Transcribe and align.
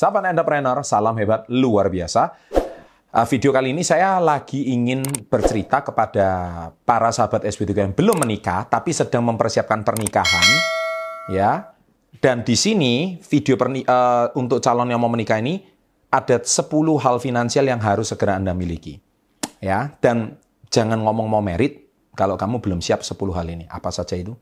Sahabat 0.00 0.32
entrepreneur, 0.32 0.80
salam 0.80 1.12
hebat 1.20 1.44
luar 1.52 1.92
biasa. 1.92 2.32
Uh, 3.12 3.26
video 3.28 3.52
kali 3.52 3.76
ini 3.76 3.84
saya 3.84 4.16
lagi 4.16 4.72
ingin 4.72 5.04
bercerita 5.28 5.84
kepada 5.84 6.26
para 6.88 7.12
sahabat 7.12 7.44
SB3 7.44 7.68
yang 7.76 7.92
belum 7.92 8.24
menikah 8.24 8.64
tapi 8.64 8.96
sedang 8.96 9.28
mempersiapkan 9.28 9.84
pernikahan, 9.84 10.48
ya. 11.28 11.76
Dan 12.16 12.48
di 12.48 12.56
sini 12.56 13.20
video 13.20 13.60
perni 13.60 13.84
uh, 13.84 14.32
untuk 14.40 14.64
calon 14.64 14.88
yang 14.88 15.04
mau 15.04 15.12
menikah 15.12 15.36
ini 15.36 15.68
ada 16.08 16.40
10 16.40 16.64
hal 17.04 17.20
finansial 17.20 17.68
yang 17.68 17.84
harus 17.84 18.08
segera 18.08 18.40
Anda 18.40 18.56
miliki. 18.56 18.96
Ya, 19.60 20.00
dan 20.00 20.40
jangan 20.72 20.96
ngomong 21.04 21.28
mau 21.28 21.44
merit 21.44 21.92
kalau 22.16 22.40
kamu 22.40 22.64
belum 22.64 22.80
siap 22.80 23.04
10 23.04 23.36
hal 23.36 23.52
ini. 23.52 23.68
Apa 23.68 23.92
saja 23.92 24.16
itu? 24.16 24.32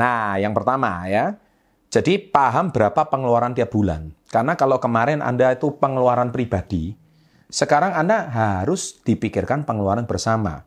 Nah, 0.00 0.40
yang 0.40 0.56
pertama 0.56 1.04
ya. 1.04 1.36
Jadi 1.92 2.16
paham 2.16 2.72
berapa 2.72 3.04
pengeluaran 3.12 3.52
tiap 3.52 3.76
bulan. 3.76 4.08
Karena 4.32 4.56
kalau 4.56 4.80
kemarin 4.80 5.20
Anda 5.20 5.52
itu 5.52 5.76
pengeluaran 5.76 6.32
pribadi, 6.32 6.96
sekarang 7.50 7.92
Anda 7.92 8.30
harus 8.30 9.02
dipikirkan 9.02 9.66
pengeluaran 9.66 10.06
bersama. 10.06 10.64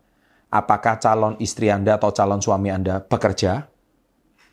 Apakah 0.53 1.01
calon 1.01 1.39
istri 1.41 1.71
Anda 1.71 1.97
atau 1.97 2.11
calon 2.13 2.43
suami 2.43 2.69
Anda 2.69 3.01
bekerja? 3.01 3.65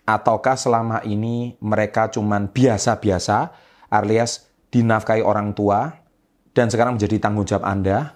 Ataukah 0.06 0.56
selama 0.56 1.02
ini 1.04 1.58
mereka 1.60 2.08
cuman 2.08 2.48
biasa-biasa 2.48 3.52
alias 3.90 4.48
dinafkahi 4.70 5.20
orang 5.20 5.52
tua 5.52 5.90
dan 6.54 6.70
sekarang 6.70 6.96
menjadi 6.96 7.18
tanggung 7.18 7.44
jawab 7.44 7.66
Anda? 7.66 8.14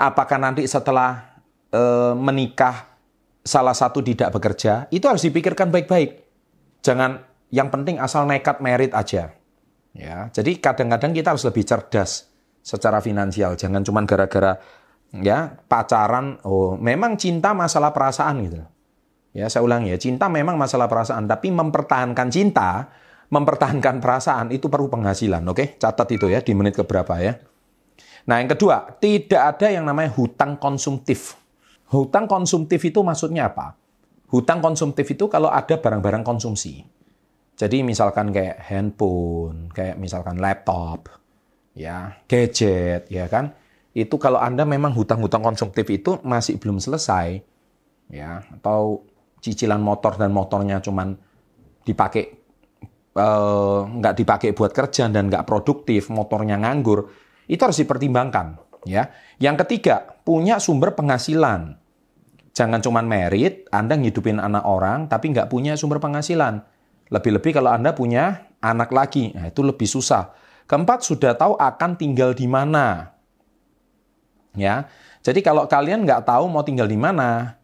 Apakah 0.00 0.40
nanti 0.40 0.64
setelah 0.64 1.40
e, 1.68 1.82
menikah 2.16 2.95
salah 3.46 3.72
satu 3.72 4.02
tidak 4.02 4.34
bekerja, 4.34 4.90
itu 4.90 5.06
harus 5.06 5.22
dipikirkan 5.22 5.70
baik-baik. 5.70 6.26
Jangan 6.82 7.22
yang 7.54 7.70
penting 7.70 8.02
asal 8.02 8.26
nekat 8.26 8.58
merit 8.58 8.90
aja. 8.90 9.32
Ya, 9.96 10.28
jadi 10.28 10.60
kadang-kadang 10.60 11.16
kita 11.16 11.32
harus 11.32 11.46
lebih 11.46 11.64
cerdas 11.64 12.28
secara 12.60 13.00
finansial. 13.00 13.56
Jangan 13.56 13.80
cuma 13.80 14.04
gara-gara 14.04 14.60
ya 15.14 15.56
pacaran. 15.70 16.42
Oh, 16.44 16.76
memang 16.76 17.16
cinta 17.16 17.56
masalah 17.56 17.96
perasaan 17.96 18.44
gitu. 18.44 18.60
Ya, 19.32 19.48
saya 19.52 19.64
ulang 19.64 19.84
ya, 19.84 19.96
cinta 20.00 20.32
memang 20.32 20.56
masalah 20.56 20.88
perasaan, 20.88 21.28
tapi 21.28 21.52
mempertahankan 21.52 22.28
cinta, 22.32 22.88
mempertahankan 23.28 24.00
perasaan 24.00 24.48
itu 24.48 24.72
perlu 24.72 24.88
penghasilan, 24.88 25.44
oke? 25.44 25.76
Catat 25.76 26.08
itu 26.16 26.32
ya 26.32 26.40
di 26.40 26.56
menit 26.56 26.72
keberapa 26.72 27.20
ya. 27.20 27.36
Nah, 28.26 28.40
yang 28.40 28.48
kedua, 28.48 28.96
tidak 28.96 29.56
ada 29.56 29.68
yang 29.68 29.84
namanya 29.84 30.10
hutang 30.16 30.56
konsumtif. 30.56 31.36
Hutang 31.86 32.26
konsumtif 32.26 32.82
itu 32.82 33.00
maksudnya 33.06 33.50
apa? 33.50 33.78
Hutang 34.26 34.58
konsumtif 34.58 35.06
itu 35.06 35.30
kalau 35.30 35.46
ada 35.46 35.78
barang-barang 35.78 36.26
konsumsi. 36.26 36.82
Jadi 37.56 37.80
misalkan 37.86 38.34
kayak 38.34 38.58
handphone, 38.68 39.70
kayak 39.72 39.96
misalkan 39.96 40.36
laptop, 40.42 41.08
ya, 41.72 42.20
gadget, 42.28 43.08
ya 43.08 43.30
kan? 43.30 43.56
Itu 43.96 44.20
kalau 44.20 44.36
Anda 44.36 44.68
memang 44.68 44.92
hutang-hutang 44.92 45.40
konsumtif 45.40 45.88
itu 45.88 46.20
masih 46.20 46.60
belum 46.60 46.82
selesai, 46.82 47.40
ya, 48.12 48.44
atau 48.60 49.06
cicilan 49.40 49.80
motor 49.80 50.18
dan 50.20 50.34
motornya 50.36 50.82
cuman 50.82 51.16
dipakai 51.86 52.24
eh, 53.16 53.80
nggak 53.86 54.14
dipakai 54.20 54.50
buat 54.52 54.74
kerja 54.74 55.08
dan 55.08 55.32
nggak 55.32 55.46
produktif, 55.48 56.12
motornya 56.12 56.60
nganggur, 56.60 57.08
itu 57.46 57.60
harus 57.62 57.78
dipertimbangkan. 57.78 58.65
Ya. 58.86 59.10
Yang 59.42 59.66
ketiga, 59.66 60.16
punya 60.22 60.62
sumber 60.62 60.94
penghasilan. 60.94 61.76
Jangan 62.56 62.80
cuma 62.80 63.04
merit, 63.04 63.68
Anda 63.68 64.00
ngidupin 64.00 64.40
anak 64.40 64.64
orang, 64.64 65.12
tapi 65.12 65.34
nggak 65.34 65.52
punya 65.52 65.76
sumber 65.76 66.00
penghasilan. 66.00 66.64
Lebih-lebih 67.12 67.60
kalau 67.60 67.74
Anda 67.74 67.92
punya 67.92 68.48
anak 68.64 68.94
lagi, 68.94 69.36
nah 69.36 69.52
itu 69.52 69.60
lebih 69.60 69.84
susah. 69.84 70.32
Keempat, 70.64 71.04
sudah 71.04 71.36
tahu 71.36 71.58
akan 71.60 72.00
tinggal 72.00 72.32
di 72.32 72.48
mana. 72.48 73.12
Ya, 74.56 74.88
jadi 75.20 75.44
kalau 75.44 75.68
kalian 75.68 76.08
nggak 76.08 76.24
tahu 76.24 76.48
mau 76.48 76.64
tinggal 76.64 76.88
di 76.88 76.96
mana, 76.96 77.60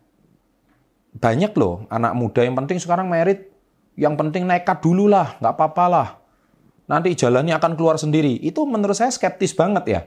banyak 1.17 1.57
loh 1.57 1.89
anak 1.89 2.13
muda 2.13 2.45
yang 2.45 2.53
penting 2.53 2.77
sekarang 2.77 3.09
merit, 3.09 3.49
yang 3.97 4.13
penting 4.13 4.45
nekat 4.45 4.81
dulu 4.85 5.09
lah, 5.09 5.41
nggak 5.41 5.55
apa-apa 5.57 5.87
lah. 5.89 6.09
Nanti 6.91 7.17
jalannya 7.17 7.57
akan 7.57 7.73
keluar 7.79 7.97
sendiri. 7.97 8.37
Itu 8.45 8.69
menurut 8.69 8.93
saya 8.93 9.09
skeptis 9.09 9.57
banget 9.57 9.85
ya. 9.89 10.01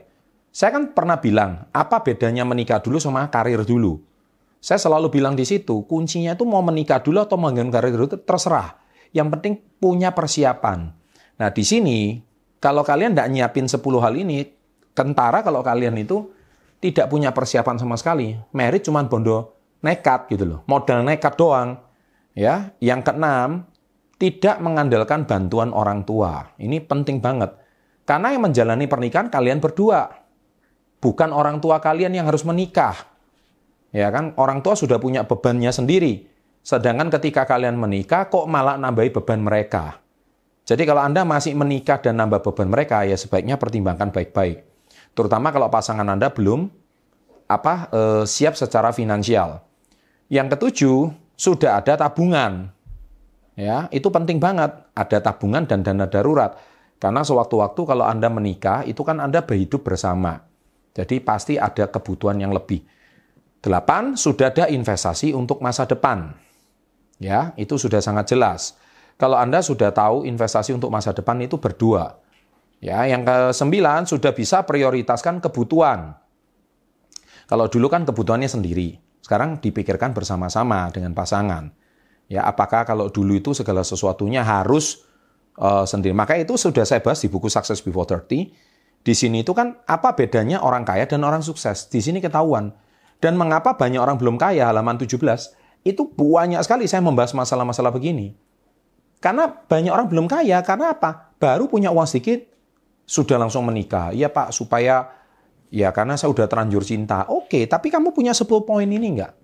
Saya 0.56 0.72
kan 0.72 0.96
pernah 0.96 1.20
bilang, 1.20 1.68
apa 1.68 2.00
bedanya 2.00 2.40
menikah 2.48 2.80
dulu 2.80 2.96
sama 2.96 3.28
karir 3.28 3.60
dulu? 3.60 4.00
Saya 4.56 4.80
selalu 4.80 5.12
bilang 5.12 5.36
di 5.36 5.44
situ, 5.44 5.84
kuncinya 5.84 6.32
itu 6.32 6.48
mau 6.48 6.64
menikah 6.64 6.96
dulu 6.96 7.20
atau 7.20 7.36
mengganti 7.36 7.76
karir 7.76 7.92
dulu, 7.92 8.16
terserah. 8.16 8.80
Yang 9.12 9.36
penting 9.36 9.52
punya 9.76 10.16
persiapan. 10.16 10.96
Nah 11.36 11.52
di 11.52 11.60
sini, 11.60 12.24
kalau 12.56 12.80
kalian 12.88 13.12
tidak 13.12 13.28
nyiapin 13.36 13.68
10 13.68 13.84
hal 14.00 14.16
ini, 14.16 14.48
tentara 14.96 15.44
kalau 15.44 15.60
kalian 15.60 15.92
itu 16.00 16.32
tidak 16.80 17.12
punya 17.12 17.36
persiapan 17.36 17.76
sama 17.76 18.00
sekali. 18.00 18.32
Merit 18.56 18.80
cuma 18.88 19.04
bondo 19.04 19.60
nekat 19.84 20.32
gitu 20.32 20.48
loh. 20.48 20.60
Modal 20.64 21.04
nekat 21.04 21.36
doang. 21.36 21.84
Ya, 22.32 22.72
yang 22.80 23.04
keenam, 23.04 23.68
tidak 24.16 24.56
mengandalkan 24.64 25.28
bantuan 25.28 25.76
orang 25.76 26.08
tua. 26.08 26.48
Ini 26.56 26.80
penting 26.80 27.20
banget. 27.20 27.52
Karena 28.08 28.32
yang 28.32 28.48
menjalani 28.48 28.88
pernikahan 28.88 29.28
kalian 29.28 29.60
berdua 29.60 30.24
bukan 31.06 31.30
orang 31.30 31.62
tua 31.62 31.78
kalian 31.78 32.18
yang 32.18 32.26
harus 32.26 32.42
menikah. 32.42 33.06
Ya 33.94 34.10
kan, 34.10 34.34
orang 34.34 34.58
tua 34.58 34.74
sudah 34.74 34.98
punya 34.98 35.22
bebannya 35.22 35.70
sendiri. 35.70 36.26
Sedangkan 36.66 37.14
ketika 37.14 37.46
kalian 37.46 37.78
menikah 37.78 38.26
kok 38.26 38.50
malah 38.50 38.74
nambahi 38.74 39.14
beban 39.14 39.38
mereka. 39.38 40.02
Jadi 40.66 40.82
kalau 40.82 41.06
Anda 41.06 41.22
masih 41.22 41.54
menikah 41.54 42.02
dan 42.02 42.18
nambah 42.18 42.42
beban 42.42 42.66
mereka 42.66 43.06
ya 43.06 43.14
sebaiknya 43.14 43.54
pertimbangkan 43.54 44.10
baik-baik. 44.10 44.66
Terutama 45.14 45.54
kalau 45.54 45.70
pasangan 45.70 46.02
Anda 46.10 46.26
belum 46.34 46.66
apa 47.46 47.86
e, 47.94 48.00
siap 48.26 48.58
secara 48.58 48.90
finansial. 48.90 49.62
Yang 50.26 50.58
ketujuh, 50.58 51.14
sudah 51.38 51.78
ada 51.78 51.94
tabungan. 51.94 52.74
Ya, 53.54 53.86
itu 53.94 54.10
penting 54.10 54.42
banget, 54.42 54.74
ada 54.90 55.18
tabungan 55.22 55.70
dan 55.70 55.86
dana 55.86 56.10
darurat. 56.10 56.58
Karena 56.98 57.22
sewaktu-waktu 57.22 57.80
kalau 57.86 58.02
Anda 58.02 58.26
menikah, 58.26 58.82
itu 58.82 59.06
kan 59.06 59.22
Anda 59.22 59.46
berhidup 59.46 59.86
bersama. 59.86 60.42
Jadi 60.96 61.20
pasti 61.20 61.60
ada 61.60 61.92
kebutuhan 61.92 62.40
yang 62.40 62.56
lebih. 62.56 62.80
Delapan, 63.60 64.16
sudah 64.16 64.48
ada 64.48 64.64
investasi 64.72 65.36
untuk 65.36 65.60
masa 65.60 65.84
depan. 65.84 66.32
Ya, 67.20 67.52
itu 67.60 67.76
sudah 67.76 68.00
sangat 68.00 68.32
jelas. 68.32 68.80
Kalau 69.20 69.36
Anda 69.36 69.60
sudah 69.60 69.92
tahu 69.92 70.24
investasi 70.24 70.72
untuk 70.72 70.88
masa 70.88 71.12
depan 71.12 71.36
itu 71.44 71.60
berdua. 71.60 72.16
Ya, 72.80 73.04
yang 73.04 73.28
ke 73.28 73.52
sembilan 73.52 74.08
sudah 74.08 74.32
bisa 74.32 74.64
prioritaskan 74.64 75.44
kebutuhan. 75.44 76.16
Kalau 77.48 77.68
dulu 77.68 77.92
kan 77.92 78.08
kebutuhannya 78.08 78.48
sendiri, 78.48 78.96
sekarang 79.20 79.60
dipikirkan 79.60 80.16
bersama-sama 80.16 80.88
dengan 80.92 81.12
pasangan. 81.12 81.72
Ya, 82.28 82.44
apakah 82.44 82.88
kalau 82.88 83.12
dulu 83.12 83.36
itu 83.36 83.52
segala 83.52 83.84
sesuatunya 83.84 84.44
harus 84.44 85.04
uh, 85.60 85.84
sendiri? 85.84 86.12
Maka 86.12 86.36
itu 86.40 86.56
sudah 86.56 86.84
saya 86.88 87.00
bahas 87.00 87.20
di 87.20 87.28
buku 87.28 87.48
Success 87.48 87.80
Before 87.84 88.04
30 88.08 88.75
di 89.06 89.14
sini 89.14 89.46
itu 89.46 89.54
kan 89.54 89.78
apa 89.86 90.18
bedanya 90.18 90.58
orang 90.66 90.82
kaya 90.82 91.06
dan 91.06 91.22
orang 91.22 91.38
sukses? 91.38 91.86
Di 91.86 92.02
sini 92.02 92.18
ketahuan. 92.18 92.74
Dan 93.22 93.38
mengapa 93.38 93.78
banyak 93.78 94.02
orang 94.02 94.18
belum 94.18 94.34
kaya, 94.34 94.66
halaman 94.66 94.98
17, 94.98 95.14
itu 95.86 96.02
banyak 96.10 96.58
sekali 96.66 96.90
saya 96.90 97.06
membahas 97.06 97.30
masalah-masalah 97.30 97.94
begini. 97.94 98.34
Karena 99.22 99.46
banyak 99.46 99.94
orang 99.94 100.10
belum 100.10 100.26
kaya, 100.26 100.58
karena 100.66 100.90
apa? 100.90 101.30
Baru 101.38 101.70
punya 101.70 101.94
uang 101.94 102.04
sedikit, 102.04 102.50
sudah 103.06 103.38
langsung 103.38 103.62
menikah. 103.62 104.10
Iya 104.10 104.26
Pak, 104.26 104.50
supaya, 104.50 105.06
ya 105.70 105.94
karena 105.94 106.18
saya 106.18 106.34
udah 106.34 106.50
terlanjur 106.50 106.82
cinta. 106.82 107.30
Oke, 107.30 107.64
tapi 107.70 107.94
kamu 107.94 108.10
punya 108.10 108.34
10 108.34 108.66
poin 108.66 108.90
ini 108.90 109.06
enggak? 109.16 109.38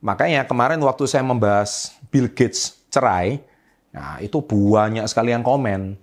Makanya 0.00 0.48
kemarin 0.48 0.80
waktu 0.80 1.04
saya 1.06 1.22
membahas 1.22 1.92
Bill 2.08 2.32
Gates 2.32 2.88
cerai, 2.88 3.38
nah 3.92 4.18
itu 4.18 4.40
banyak 4.40 5.04
sekali 5.06 5.30
yang 5.30 5.44
komen. 5.44 6.00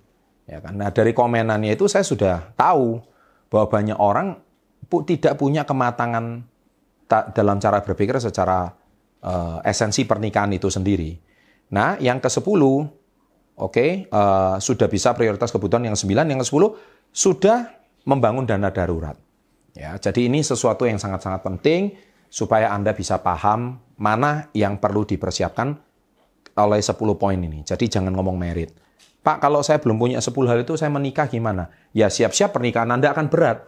Ya 0.50 0.60
kan? 0.66 0.74
Nah 0.74 0.90
dari 0.90 1.14
komenannya 1.14 1.78
itu 1.78 1.86
saya 1.86 2.02
sudah 2.02 2.58
tahu 2.58 2.98
bahwa 3.54 3.66
banyak 3.70 3.98
orang 4.02 4.42
tidak 5.06 5.38
punya 5.38 5.62
kematangan 5.70 6.42
dalam 7.38 7.58
cara 7.62 7.86
berpikir 7.86 8.18
secara 8.18 8.74
uh, 9.22 9.62
esensi 9.62 10.10
pernikahan 10.10 10.50
itu 10.54 10.74
sendiri. 10.74 11.14
Nah 11.70 12.02
yang 12.02 12.18
ke-10, 12.18 12.50
oke, 12.50 12.90
okay, 13.58 14.10
uh, 14.10 14.18
eh, 14.18 14.56
sudah 14.58 14.90
bisa 14.90 15.14
prioritas 15.14 15.54
kebutuhan 15.54 15.86
yang 15.86 15.94
9, 15.94 16.10
yang 16.10 16.42
ke-10 16.42 16.64
sudah 17.14 17.70
membangun 18.10 18.50
dana 18.50 18.74
darurat. 18.74 19.14
Ya, 19.78 19.94
jadi 20.02 20.26
ini 20.26 20.42
sesuatu 20.42 20.90
yang 20.90 20.98
sangat-sangat 20.98 21.46
penting 21.46 21.94
supaya 22.30 22.74
Anda 22.74 22.98
bisa 22.98 23.22
paham 23.22 23.78
mana 24.02 24.50
yang 24.58 24.82
perlu 24.82 25.06
dipersiapkan 25.06 25.78
oleh 26.58 26.82
10 26.82 26.98
poin 27.22 27.38
ini. 27.38 27.62
Jadi 27.62 27.86
jangan 27.86 28.14
ngomong 28.18 28.38
merit. 28.38 28.74
Pak, 29.30 29.46
kalau 29.46 29.62
saya 29.62 29.78
belum 29.78 30.02
punya 30.02 30.18
10 30.18 30.34
hal 30.50 30.66
itu, 30.66 30.74
saya 30.74 30.90
menikah 30.90 31.30
gimana? 31.30 31.70
Ya 31.94 32.10
siap-siap 32.10 32.50
pernikahan 32.50 32.90
Anda 32.90 33.14
akan 33.14 33.30
berat. 33.30 33.62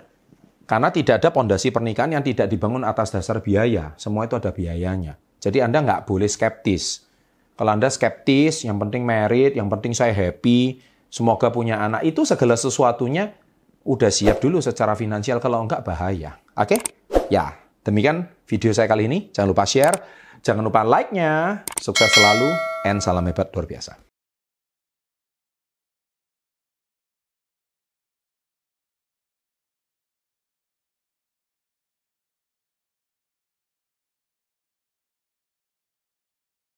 Karena 0.65 0.89
tidak 0.89 1.21
ada 1.21 1.29
pondasi 1.29 1.69
pernikahan 1.69 2.17
yang 2.17 2.25
tidak 2.25 2.49
dibangun 2.49 2.81
atas 2.81 3.13
dasar 3.13 3.45
biaya. 3.45 3.93
Semua 3.93 4.25
itu 4.25 4.33
ada 4.33 4.49
biayanya. 4.49 5.21
Jadi 5.37 5.61
Anda 5.61 5.85
nggak 5.85 6.09
boleh 6.09 6.25
skeptis. 6.25 7.05
Kalau 7.53 7.77
Anda 7.77 7.93
skeptis, 7.93 8.65
yang 8.65 8.81
penting 8.81 9.05
merit, 9.05 9.53
yang 9.53 9.69
penting 9.69 9.93
saya 9.93 10.17
happy, 10.17 10.81
semoga 11.13 11.53
punya 11.53 11.77
anak, 11.77 12.09
itu 12.09 12.25
segala 12.25 12.57
sesuatunya 12.57 13.37
udah 13.85 14.09
siap 14.09 14.41
dulu 14.41 14.65
secara 14.65 14.97
finansial, 14.97 15.37
kalau 15.37 15.61
enggak 15.61 15.85
bahaya. 15.85 16.41
Oke? 16.57 16.81
Ya, 17.29 17.53
demikian 17.85 18.33
video 18.49 18.73
saya 18.73 18.89
kali 18.89 19.05
ini. 19.05 19.29
Jangan 19.29 19.53
lupa 19.53 19.69
share, 19.69 19.93
jangan 20.41 20.65
lupa 20.65 20.81
like-nya. 20.81 21.61
Sukses 21.77 22.09
selalu, 22.09 22.49
and 22.89 22.97
salam 22.97 23.29
hebat 23.29 23.53
luar 23.53 23.69
biasa. 23.69 24.10